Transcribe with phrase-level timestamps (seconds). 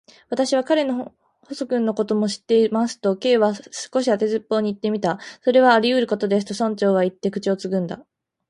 [0.29, 1.13] 「私は彼の
[1.43, 5.19] 細君のことも知っています」と、Ｋ は少し当てずっぽうにいってみた。
[5.45, 8.03] 「それはありうることです」と、村長はいって、口をつぐんだ。